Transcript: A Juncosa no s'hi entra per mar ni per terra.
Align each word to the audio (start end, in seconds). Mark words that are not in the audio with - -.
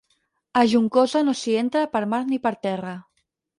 A 0.61 0.63
Juncosa 0.71 1.21
no 1.27 1.35
s'hi 1.43 1.53
entra 1.63 1.85
per 1.93 2.03
mar 2.17 2.23
ni 2.33 2.43
per 2.49 2.55
terra. 2.67 2.97